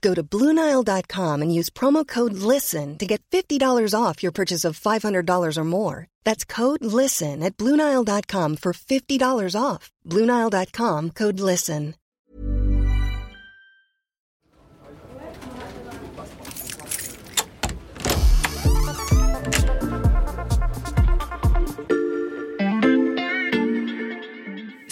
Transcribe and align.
Go 0.00 0.14
to 0.14 0.22
BlueNile.com 0.22 1.42
and 1.42 1.54
use 1.54 1.70
promo 1.70 2.06
code 2.06 2.34
LISTEN 2.34 2.98
to 2.98 3.06
get 3.06 3.22
$50 3.30 3.94
off 3.94 4.22
your 4.22 4.32
purchase 4.32 4.64
of 4.64 4.78
$500 4.78 5.56
or 5.56 5.64
more. 5.64 6.06
That's 6.24 6.44
code 6.44 6.84
LISTEN 6.84 7.42
at 7.42 7.56
BlueNile.com 7.56 8.56
for 8.56 8.72
$50 8.72 9.54
off. 9.60 9.90
BlueNile.com 10.06 11.10
code 11.10 11.40
LISTEN. 11.40 11.94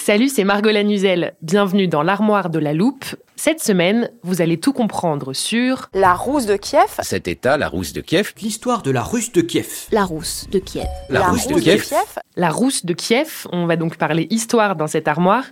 Salut, 0.06 0.28
c'est 0.28 0.44
Margot 0.44 0.70
Lanuzel. 0.70 1.34
Bienvenue 1.42 1.88
dans 1.88 2.04
l'armoire 2.04 2.48
de 2.48 2.60
la 2.60 2.72
loupe. 2.72 3.04
Cette 3.46 3.62
semaine, 3.62 4.10
vous 4.24 4.42
allez 4.42 4.56
tout 4.56 4.72
comprendre 4.72 5.32
sur 5.32 5.88
La 5.94 6.14
Rousse 6.14 6.46
de 6.46 6.56
Kiev. 6.56 6.98
Cet 7.02 7.28
état, 7.28 7.56
la 7.56 7.68
Rousse 7.68 7.92
de 7.92 8.00
Kiev, 8.00 8.32
L'histoire 8.42 8.82
de 8.82 8.90
la 8.90 9.04
Russe 9.04 9.30
de 9.30 9.40
Kiev. 9.40 9.86
La 9.92 10.04
rousse 10.04 10.48
de 10.50 10.58
Kiev. 10.58 10.88
la, 11.10 11.28
Rousse, 11.28 11.46
de 11.46 11.54
Kiev, 11.60 11.92
la 12.34 12.50
Rousse 12.50 12.84
de 12.84 12.92
Kiev. 12.92 13.46
On 13.52 13.66
va 13.66 13.76
donc 13.76 13.98
parler 13.98 14.26
histoire 14.30 14.74
dans 14.74 14.88
cette 14.88 15.06
armoire. 15.06 15.44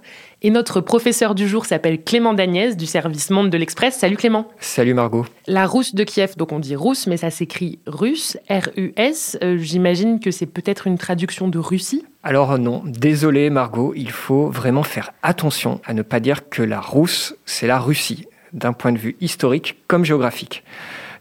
Et 0.43 0.51
notre 0.51 0.81
professeur 0.81 1.37
du 1.37 1.47
jour 1.47 1.67
s'appelle 1.67 2.03
Clément 2.03 2.35
Dagnès 2.35 2.77
du 2.77 2.87
service 2.87 3.31
Monde 3.31 3.51
de 3.51 3.57
l'Express. 3.57 3.95
Salut 3.95 4.17
Clément. 4.17 4.49
Salut 4.59 4.95
Margot. 4.95 5.25
La 5.47 5.65
Rousse 5.65 5.95
de 5.95 6.03
Kiev, 6.03 6.35
donc 6.37 6.51
on 6.51 6.59
dit 6.59 6.75
rousse, 6.75 7.07
mais 7.07 7.17
ça 7.17 7.31
s'écrit 7.31 7.79
russe, 7.87 8.37
R-U-S. 8.51 9.39
Euh, 9.45 9.57
J'imagine 9.59 10.19
que 10.19 10.33
c'est 10.33 10.47
peut-être 10.47 10.89
une 10.89 10.99
traduction 10.99 11.47
de 11.47 11.61
Russie. 11.61 12.05
Alors 12.27 12.59
non, 12.59 12.83
désolé 12.87 13.51
Margot, 13.51 13.93
il 13.95 14.11
faut 14.11 14.49
vraiment 14.49 14.83
faire 14.83 15.13
attention 15.23 15.83
à 15.85 15.93
ne 15.93 16.01
pas 16.01 16.21
dire 16.21 16.49
que 16.49 16.63
la 16.63 16.81
Rousse, 16.81 17.37
c'est 17.45 17.67
la 17.67 17.79
Russie, 17.79 18.27
d'un 18.55 18.73
point 18.73 18.93
de 18.93 18.99
vue 18.99 19.15
historique 19.21 19.77
comme 19.89 20.07
géographique. 20.07 20.65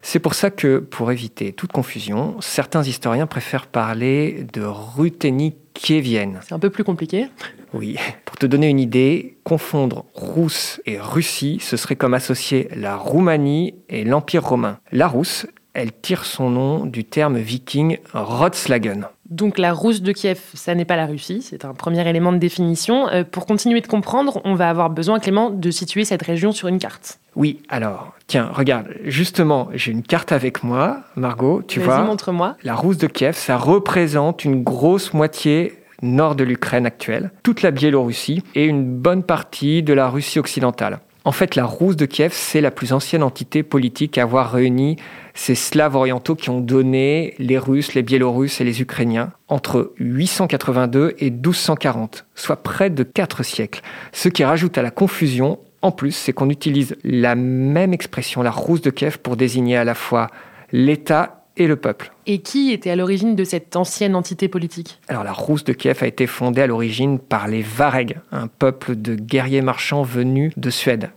C'est 0.02 0.20
pour 0.20 0.34
ça 0.34 0.50
que, 0.50 0.78
pour 0.78 1.12
éviter 1.12 1.52
toute 1.52 1.74
confusion, 1.74 2.38
certains 2.40 2.84
historiens 2.84 3.28
préfèrent 3.28 3.68
parler 3.68 4.48
de 4.54 4.62
Ruthénie 4.64 5.56
kievienne. 5.74 6.40
C'est 6.42 6.54
un 6.54 6.60
peu 6.60 6.70
plus 6.70 6.86
compliqué. 6.86 7.28
Oui, 7.74 7.98
pour 8.24 8.38
te 8.38 8.46
donner 8.46 8.70
une 8.70 8.80
idée, 8.80 9.36
confondre 9.44 10.06
Rousse 10.14 10.80
et 10.86 10.98
Russie, 11.02 11.58
ce 11.62 11.76
serait 11.76 11.98
comme 11.98 12.14
associer 12.14 12.70
la 12.78 12.96
Roumanie 12.96 13.76
et 13.90 14.06
l'Empire 14.06 14.46
romain. 14.46 14.80
La 14.94 15.10
Rousse, 15.10 15.48
elle 15.74 15.92
tire 15.92 16.24
son 16.24 16.50
nom 16.50 16.86
du 16.86 17.04
terme 17.04 17.38
viking 17.40 17.98
Rotslagen. 18.14 19.10
Donc 19.30 19.58
la 19.58 19.72
Rousse 19.72 20.02
de 20.02 20.12
Kiev, 20.12 20.40
ça 20.54 20.76
n'est 20.76 20.86
pas 20.86 20.98
la 20.98 21.06
Russie, 21.06 21.42
c'est 21.42 21.64
un 21.66 21.74
premier 21.74 22.08
élément 22.08 22.34
de 22.34 22.38
définition. 22.38 23.08
Euh, 23.08 23.24
pour 23.24 23.46
continuer 23.46 23.80
de 23.82 23.88
comprendre, 23.88 24.42
on 24.44 24.54
va 24.54 24.70
avoir 24.70 24.90
besoin, 24.90 25.20
Clément, 25.20 25.50
de 25.50 25.72
situer 25.72 26.04
cette 26.04 26.22
région 26.24 26.52
sur 26.52 26.68
une 26.68 26.78
carte. 26.78 27.20
Oui, 27.36 27.60
alors, 27.70 28.14
tiens, 28.28 28.50
regarde, 28.54 28.88
justement, 29.06 29.70
j'ai 29.74 29.92
une 29.92 30.04
carte 30.04 30.32
avec 30.32 30.64
moi, 30.64 31.00
Margot, 31.16 31.62
tu 31.66 31.80
Vas-y, 31.80 31.88
vois. 31.88 32.04
montre-moi. 32.04 32.58
La 32.64 32.76
Rousse 32.76 32.98
de 32.98 33.08
Kiev, 33.08 33.36
ça 33.36 33.58
représente 33.58 34.44
une 34.44 34.62
grosse 34.62 35.14
moitié 35.14 35.80
nord 36.02 36.36
de 36.36 36.44
l'Ukraine 36.44 36.86
actuelle, 36.86 37.32
toute 37.44 37.62
la 37.62 37.72
Biélorussie 37.72 38.44
et 38.56 38.66
une 38.66 38.84
bonne 38.84 39.24
partie 39.24 39.84
de 39.84 39.94
la 39.94 40.10
Russie 40.10 40.38
occidentale. 40.38 41.00
En 41.26 41.32
fait, 41.32 41.56
la 41.56 41.64
Rousse 41.64 41.96
de 41.96 42.06
Kiev, 42.06 42.32
c'est 42.34 42.60
la 42.60 42.70
plus 42.70 42.92
ancienne 42.92 43.24
entité 43.24 43.64
politique 43.64 44.18
à 44.18 44.24
avoir 44.24 44.52
réuni 44.52 44.98
ces 45.34 45.56
Slaves 45.56 45.96
orientaux 45.96 46.36
qui 46.36 46.50
ont 46.50 46.60
donné 46.60 47.34
les 47.40 47.58
Russes, 47.58 47.94
les 47.94 48.04
Biélorusses 48.04 48.60
et 48.60 48.66
les 48.66 48.82
Ukrainiens 48.82 49.32
entre 49.48 49.94
882 50.00 51.16
et 51.20 51.30
1240, 51.30 52.26
soit 52.36 52.62
près 52.62 52.90
de 52.90 53.04
4 53.04 53.44
siècles. 53.44 53.82
Ce 54.12 54.28
qui 54.28 54.44
rajoute 54.44 54.78
à 54.78 54.82
la 54.82 54.92
confusion, 54.92 55.60
en 55.82 55.92
plus, 55.92 56.12
c'est 56.12 56.34
qu'on 56.34 56.50
utilise 56.50 56.98
la 57.06 57.36
même 57.36 57.94
expression, 57.94 58.42
la 58.42 58.52
Rousse 58.52 58.82
de 58.82 58.90
Kiev, 58.90 59.20
pour 59.20 59.38
désigner 59.38 59.78
à 59.78 59.86
la 59.86 59.96
fois 59.96 60.28
l'État 60.74 61.43
et 61.58 61.68
le 61.68 61.76
peuple. 61.76 62.12
Et 62.26 62.40
qui 62.40 62.72
était 62.72 62.90
à 62.90 62.96
l'origine 62.96 63.36
de 63.36 63.44
cette 63.44 63.76
ancienne 63.76 64.16
entité 64.16 64.48
politique? 64.48 65.00
Alors 65.08 65.24
la 65.24 65.34
Rousse 65.34 65.64
de 65.64 65.74
Kiev 65.74 66.00
a 66.02 66.08
été 66.08 66.26
fondée 66.28 66.62
à 66.62 66.68
l'origine 66.68 67.20
par 67.20 67.48
les 67.48 67.62
Varegs, 67.62 68.18
un 68.32 68.48
peuple 68.48 68.96
de 68.96 69.16
guerriers 69.16 69.62
marchands 69.62 70.04
venus 70.04 70.52
de 70.58 70.70
Suède. 70.70 71.12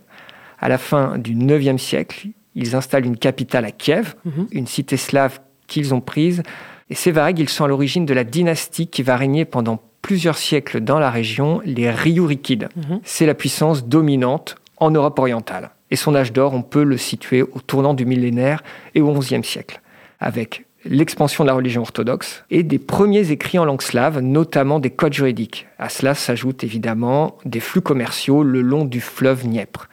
À 0.59 0.69
la 0.69 0.77
fin 0.77 1.17
du 1.17 1.33
IXe 1.33 1.81
siècle, 1.81 2.27
ils 2.55 2.75
installent 2.75 3.05
une 3.05 3.17
capitale 3.17 3.65
à 3.65 3.71
Kiev, 3.71 4.15
Mhm. 4.25 4.47
une 4.51 4.67
cité 4.67 4.97
slave 4.97 5.39
qu'ils 5.67 5.93
ont 5.93 6.01
prise. 6.01 6.43
Et 6.89 6.95
ces 6.95 7.11
Varegs, 7.11 7.39
ils 7.39 7.49
sont 7.49 7.65
à 7.65 7.67
l'origine 7.67 8.05
de 8.05 8.13
la 8.13 8.23
dynastie 8.23 8.87
qui 8.87 9.03
va 9.03 9.17
régner 9.17 9.45
pendant 9.45 9.81
plusieurs 10.01 10.37
siècles 10.37 10.79
dans 10.79 10.99
la 10.99 11.11
région, 11.11 11.61
les 11.65 11.91
Ryurikides. 11.91 12.69
Mhm. 12.75 12.99
C'est 13.03 13.25
la 13.25 13.33
puissance 13.33 13.85
dominante 13.85 14.55
en 14.77 14.89
Europe 14.91 15.19
orientale. 15.19 15.71
Et 15.91 15.95
son 15.95 16.15
âge 16.15 16.31
d'or, 16.33 16.53
on 16.53 16.61
peut 16.61 16.83
le 16.83 16.97
situer 16.97 17.41
au 17.41 17.59
tournant 17.65 17.93
du 17.93 18.05
millénaire 18.05 18.63
et 18.95 19.01
au 19.01 19.11
XIe 19.13 19.43
siècle, 19.43 19.81
avec 20.19 20.65
l'expansion 20.85 21.43
de 21.43 21.49
la 21.49 21.53
religion 21.53 21.81
orthodoxe 21.81 22.43
et 22.49 22.63
des 22.63 22.79
premiers 22.79 23.31
écrits 23.31 23.59
en 23.59 23.65
langue 23.65 23.81
slave, 23.81 24.19
notamment 24.19 24.79
des 24.79 24.89
codes 24.89 25.13
juridiques. 25.13 25.67
À 25.77 25.89
cela 25.89 26.15
s'ajoutent 26.15 26.63
évidemment 26.63 27.37
des 27.45 27.59
flux 27.59 27.81
commerciaux 27.81 28.43
le 28.43 28.61
long 28.61 28.85
du 28.85 29.01
fleuve 29.01 29.43
Dniepr. 29.43 29.89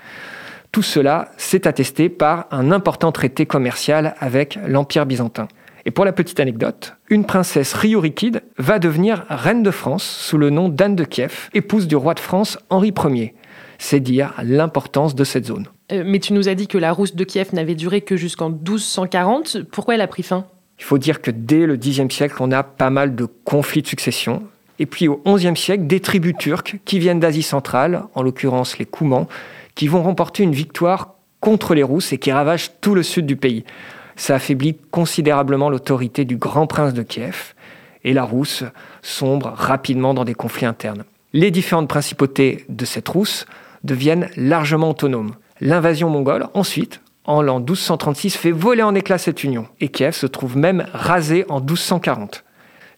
Tout 0.73 0.83
cela 0.83 1.31
s'est 1.37 1.69
attesté 1.69 2.09
par 2.09 2.47
un 2.51 2.73
important 2.73 3.13
traité 3.13 3.47
commercial 3.47 4.15
avec 4.19 4.59
l'Empire 4.67 5.07
byzantin. 5.07 5.49
Et 5.87 5.91
pour 5.91 6.05
la 6.05 6.13
petite 6.13 6.41
anecdote, 6.41 6.97
une 7.11 7.27
princesse 7.27 7.75
Ryurikide 7.75 8.43
va 8.59 8.79
devenir 8.79 9.27
reine 9.29 9.63
de 9.63 9.71
France 9.71 10.05
sous 10.05 10.39
le 10.39 10.51
nom 10.51 10.69
d'Anne 10.69 10.97
de 10.97 11.05
Kiev, 11.05 11.51
épouse 11.53 11.87
du 11.87 11.95
roi 11.95 12.15
de 12.15 12.21
France 12.21 12.59
Henri 12.71 12.93
Ier. 13.05 13.35
C'est 13.79 14.01
dire 14.01 14.33
l'importance 14.43 15.15
de 15.15 15.25
cette 15.25 15.47
zone. 15.47 15.69
Euh, 15.93 16.03
Mais 16.07 16.19
tu 16.19 16.33
nous 16.33 16.49
as 16.49 16.55
dit 16.55 16.67
que 16.67 16.79
la 16.79 16.93
Rousse 16.93 17.15
de 17.15 17.25
Kiev 17.25 17.53
n'avait 17.53 17.75
duré 17.75 18.01
que 18.01 18.17
jusqu'en 18.17 18.51
1240. 18.51 19.65
Pourquoi 19.71 19.95
elle 19.95 20.01
a 20.01 20.07
pris 20.07 20.23
fin? 20.23 20.47
Il 20.79 20.85
faut 20.85 20.99
dire 20.99 21.23
que 21.23 21.31
dès 21.31 21.67
le 21.67 21.77
Xe 21.77 22.09
siècle, 22.11 22.37
on 22.41 22.51
a 22.51 22.63
pas 22.63 22.91
mal 22.91 23.15
de 23.15 23.27
conflits 23.45 23.83
de 23.83 23.87
succession. 23.87 24.43
Et 24.79 24.87
puis 24.87 25.07
au 25.07 25.21
XIe 25.25 25.57
siècle, 25.57 25.87
des 25.87 26.01
tribus 26.01 26.35
turques 26.39 26.81
qui 26.85 26.99
viennent 26.99 27.21
d'Asie 27.21 27.43
centrale, 27.43 28.05
en 28.15 28.23
l'occurrence 28.23 28.79
les 28.79 28.87
Koumans, 28.87 29.29
qui 29.75 29.87
vont 29.87 30.03
remporter 30.03 30.43
une 30.43 30.53
victoire 30.53 31.15
contre 31.41 31.75
les 31.75 31.83
Rousses 31.83 32.13
et 32.13 32.19
qui 32.19 32.33
ravagent 32.33 32.73
tout 32.81 32.95
le 32.95 33.03
sud 33.03 33.27
du 33.27 33.37
pays. 33.37 33.65
Ça 34.17 34.37
affaiblit 34.37 34.77
considérablement 34.91 35.71
l'autorité 35.71 36.25
du 36.25 36.37
grand 36.37 36.67
prince 36.67 36.95
de 36.95 37.03
Kiev 37.03 37.55
et 38.05 38.13
la 38.13 38.25
Rousse 38.25 38.65
sombre 39.03 39.53
rapidement 39.55 40.15
dans 40.15 40.25
des 40.25 40.35
conflits 40.35 40.67
internes. 40.67 41.05
Les 41.33 41.51
différentes 41.51 41.89
principautés 41.89 42.65
de 42.69 42.85
cette 42.85 43.09
Rousse 43.09 43.47
deviennent 43.83 44.29
largement 44.37 44.91
autonomes. 44.91 45.35
L'invasion 45.61 46.11
mongole, 46.11 46.49
ensuite, 46.55 47.01
en 47.25 47.41
l'an 47.41 47.61
1236, 47.61 48.37
fait 48.37 48.51
voler 48.51 48.83
en 48.83 48.95
éclats 48.95 49.19
cette 49.19 49.45
union 49.45 49.69
et 49.81 49.89
Kiev 49.89 50.15
se 50.15 50.27
trouve 50.27 50.57
même 50.57 50.87
rasé 50.93 51.45
en 51.49 51.61
1240. 51.61 52.45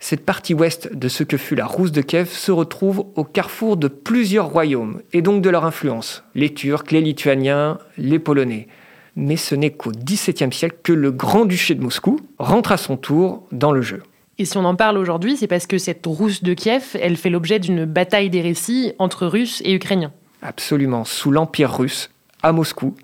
Cette 0.00 0.24
partie 0.24 0.54
ouest 0.54 0.94
de 0.94 1.08
ce 1.08 1.22
que 1.22 1.36
fut 1.36 1.54
la 1.54 1.66
Rousse 1.66 1.92
de 1.92 2.00
Kiev 2.00 2.30
se 2.30 2.52
retrouve 2.52 3.06
au 3.14 3.24
carrefour 3.24 3.76
de 3.76 3.88
plusieurs 3.88 4.48
royaumes 4.48 5.02
et 5.12 5.20
donc 5.20 5.42
de 5.42 5.50
leur 5.50 5.64
influence, 5.64 6.24
les 6.34 6.52
Turcs, 6.54 6.90
les 6.90 7.00
Lituaniens, 7.02 7.78
les 7.98 8.18
Polonais. 8.18 8.68
Mais 9.16 9.36
ce 9.36 9.54
n'est 9.54 9.70
qu'au 9.70 9.92
XVIIe 9.92 10.52
siècle 10.52 10.78
que 10.82 10.92
le 10.92 11.10
Grand-Duché 11.10 11.74
de 11.74 11.82
Moscou 11.82 12.20
rentre 12.38 12.72
à 12.72 12.76
son 12.78 12.96
tour 12.96 13.46
dans 13.52 13.72
le 13.72 13.82
jeu. 13.82 14.02
Et 14.38 14.44
si 14.44 14.56
on 14.56 14.64
en 14.64 14.76
parle 14.76 14.98
aujourd'hui, 14.98 15.36
c'est 15.36 15.46
parce 15.46 15.66
que 15.66 15.78
cette 15.78 16.04
Rousse 16.06 16.42
de 16.42 16.54
Kiev, 16.54 16.96
elle 17.00 17.16
fait 17.16 17.30
l'objet 17.30 17.58
d'une 17.58 17.84
bataille 17.86 18.28
des 18.28 18.42
récits 18.42 18.92
entre 18.98 19.26
Russes 19.26 19.62
et 19.64 19.74
Ukrainiens. 19.74 20.12
Absolument, 20.42 21.04
sous 21.04 21.30
l'Empire 21.30 21.74
russe, 21.74 22.10
à 22.46 22.52
Moscou, 22.52 22.94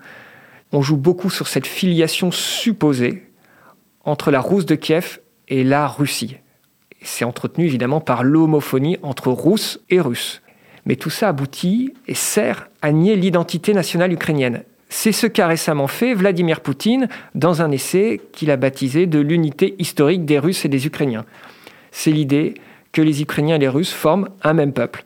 on 0.71 0.81
joue 0.81 0.97
beaucoup 0.97 1.29
sur 1.29 1.47
cette 1.47 1.67
filiation 1.67 2.31
supposée 2.31 3.23
entre 4.05 4.31
la 4.31 4.39
Rousse 4.39 4.65
de 4.65 4.75
Kiev 4.75 5.19
et 5.49 5.63
la 5.63 5.87
Russie. 5.87 6.37
C'est 7.01 7.25
entretenu 7.25 7.65
évidemment 7.65 7.99
par 7.99 8.23
l'homophonie 8.23 8.97
entre 9.03 9.31
Russes 9.31 9.81
et 9.89 9.99
Russes. 9.99 10.41
Mais 10.85 10.95
tout 10.95 11.09
ça 11.09 11.29
aboutit 11.29 11.93
et 12.07 12.13
sert 12.13 12.69
à 12.81 12.91
nier 12.91 13.15
l'identité 13.15 13.73
nationale 13.73 14.13
ukrainienne. 14.13 14.63
C'est 14.89 15.11
ce 15.11 15.27
qu'a 15.27 15.47
récemment 15.47 15.87
fait 15.87 16.13
Vladimir 16.13 16.61
Poutine 16.61 17.07
dans 17.35 17.61
un 17.61 17.71
essai 17.71 18.21
qu'il 18.31 18.51
a 18.51 18.57
baptisé 18.57 19.07
de 19.07 19.19
l'unité 19.19 19.75
historique 19.79 20.25
des 20.25 20.39
Russes 20.39 20.65
et 20.65 20.69
des 20.69 20.85
Ukrainiens. 20.85 21.25
C'est 21.91 22.11
l'idée 22.11 22.53
que 22.91 23.01
les 23.01 23.21
Ukrainiens 23.21 23.55
et 23.55 23.59
les 23.59 23.67
Russes 23.67 23.91
forment 23.91 24.29
un 24.43 24.53
même 24.53 24.71
peuple. 24.71 25.03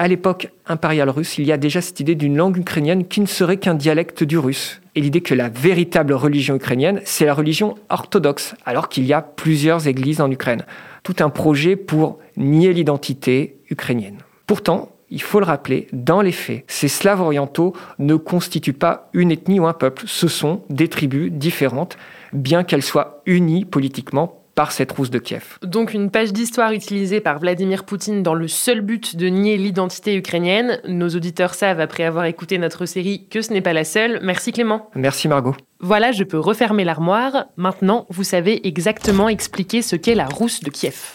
À 0.00 0.06
l'époque 0.06 0.52
impériale 0.68 1.10
russe, 1.10 1.38
il 1.38 1.44
y 1.44 1.50
a 1.50 1.56
déjà 1.56 1.80
cette 1.80 1.98
idée 1.98 2.14
d'une 2.14 2.36
langue 2.36 2.56
ukrainienne 2.56 3.08
qui 3.08 3.20
ne 3.20 3.26
serait 3.26 3.56
qu'un 3.56 3.74
dialecte 3.74 4.22
du 4.22 4.38
russe. 4.38 4.80
Et 4.94 5.00
l'idée 5.00 5.22
que 5.22 5.34
la 5.34 5.48
véritable 5.48 6.12
religion 6.12 6.54
ukrainienne, 6.54 7.00
c'est 7.04 7.26
la 7.26 7.34
religion 7.34 7.74
orthodoxe, 7.88 8.54
alors 8.64 8.88
qu'il 8.88 9.04
y 9.06 9.12
a 9.12 9.22
plusieurs 9.22 9.88
églises 9.88 10.20
en 10.20 10.30
Ukraine. 10.30 10.64
Tout 11.02 11.16
un 11.18 11.30
projet 11.30 11.74
pour 11.74 12.20
nier 12.36 12.72
l'identité 12.72 13.56
ukrainienne. 13.70 14.18
Pourtant, 14.46 14.92
il 15.10 15.20
faut 15.20 15.40
le 15.40 15.46
rappeler, 15.46 15.88
dans 15.92 16.20
les 16.20 16.30
faits, 16.30 16.62
ces 16.68 16.86
Slaves 16.86 17.20
orientaux 17.20 17.74
ne 17.98 18.14
constituent 18.14 18.74
pas 18.74 19.10
une 19.14 19.32
ethnie 19.32 19.58
ou 19.58 19.66
un 19.66 19.72
peuple, 19.72 20.04
ce 20.06 20.28
sont 20.28 20.62
des 20.70 20.86
tribus 20.86 21.32
différentes, 21.32 21.98
bien 22.32 22.62
qu'elles 22.62 22.84
soient 22.84 23.20
unies 23.26 23.64
politiquement 23.64 24.37
par 24.58 24.72
cette 24.72 24.90
rousse 24.90 25.10
de 25.10 25.20
Kiev. 25.20 25.56
Donc 25.62 25.94
une 25.94 26.10
page 26.10 26.32
d'histoire 26.32 26.72
utilisée 26.72 27.20
par 27.20 27.38
Vladimir 27.38 27.84
Poutine 27.84 28.24
dans 28.24 28.34
le 28.34 28.48
seul 28.48 28.80
but 28.80 29.14
de 29.14 29.28
nier 29.28 29.56
l'identité 29.56 30.16
ukrainienne. 30.16 30.80
Nos 30.88 31.10
auditeurs 31.10 31.54
savent, 31.54 31.78
après 31.78 32.02
avoir 32.02 32.24
écouté 32.24 32.58
notre 32.58 32.84
série, 32.84 33.28
que 33.28 33.40
ce 33.40 33.52
n'est 33.52 33.60
pas 33.60 33.72
la 33.72 33.84
seule. 33.84 34.18
Merci 34.20 34.50
Clément. 34.50 34.90
Merci 34.96 35.28
Margot. 35.28 35.54
Voilà, 35.78 36.10
je 36.10 36.24
peux 36.24 36.40
refermer 36.40 36.82
l'armoire. 36.82 37.44
Maintenant, 37.56 38.06
vous 38.10 38.24
savez 38.24 38.66
exactement 38.66 39.28
expliquer 39.28 39.80
ce 39.80 39.94
qu'est 39.94 40.16
la 40.16 40.26
rousse 40.26 40.58
de 40.64 40.70
Kiev. 40.70 41.14